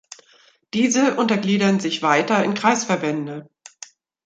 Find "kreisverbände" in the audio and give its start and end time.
2.55-3.47